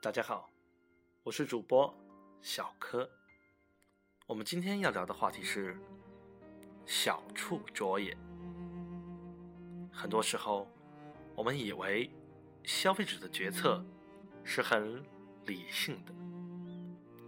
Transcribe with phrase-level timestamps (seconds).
[0.00, 0.48] 大家好，
[1.24, 1.92] 我是主播
[2.40, 3.10] 小柯。
[4.28, 5.76] 我们今天要聊的话题是
[6.86, 8.16] “小处着眼”。
[9.90, 10.70] 很多时候，
[11.34, 12.08] 我们以为
[12.62, 13.84] 消费者的决策
[14.44, 15.02] 是很
[15.46, 16.14] 理性的，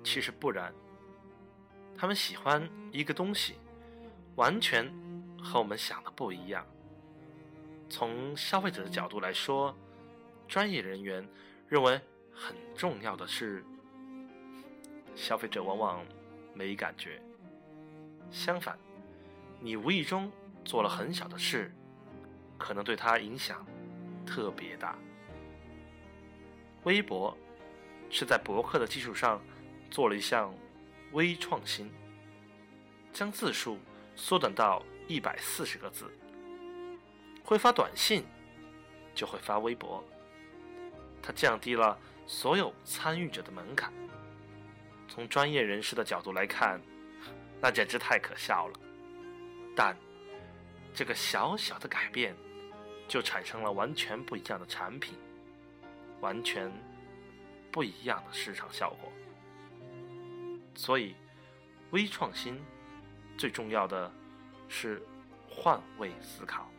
[0.05, 0.73] 其实不然。
[1.97, 3.57] 他们喜欢一个东西，
[4.37, 4.89] 完全
[5.43, 6.65] 和我们想的不一样。
[7.89, 9.77] 从消费者的角度来说，
[10.47, 11.29] 专业人员
[11.67, 12.01] 认为。
[12.33, 13.65] 很重要的是，
[15.15, 16.05] 消费者往往
[16.55, 17.21] 没感觉。
[18.31, 18.79] 相反，
[19.61, 20.31] 你无意中
[20.65, 21.73] 做了很小的事，
[22.57, 23.67] 可能对他影响
[24.25, 24.97] 特别大。
[26.85, 27.37] 微博
[28.09, 29.43] 是在博客的基础上
[29.91, 30.55] 做了一项
[31.13, 31.93] 微创新，
[33.13, 33.79] 将字数
[34.17, 36.11] 缩短到一百四十个字。
[37.45, 38.25] 会发短信，
[39.15, 40.03] 就会发微博。
[41.21, 41.99] 它降低了
[42.31, 43.93] 所有参与者的门槛。
[45.09, 46.81] 从专业人士的角度来看，
[47.61, 48.81] 那简直太可笑了。
[49.75, 49.97] 但
[50.95, 52.37] 这个小小的改变，
[53.09, 55.19] 就产生了完全不一样的产品，
[56.21, 56.71] 完全
[57.73, 59.13] 不一样的市场效果。
[60.77, 61.17] 所以，
[61.91, 62.63] 微创新
[63.37, 64.09] 最重要的
[64.69, 65.03] 是
[65.49, 66.71] 换位思考，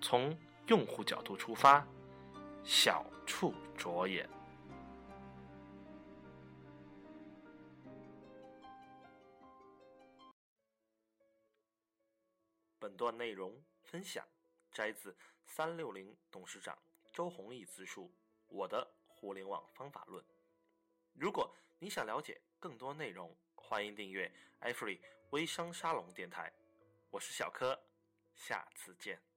[0.00, 1.84] 从用户角度出发。
[2.62, 4.30] 小处着眼。
[12.82, 14.26] 本段内容分享
[14.72, 15.16] 摘自
[15.46, 16.76] 三六零董事长
[17.12, 18.08] 周鸿祎自述
[18.48, 20.20] 《我的互联网方法论》。
[21.12, 24.28] 如果你想了解更多内容，欢迎订阅
[24.62, 24.98] iFree
[25.30, 26.52] 微商沙龙电台。
[27.10, 27.80] 我是小柯，
[28.34, 29.31] 下次见。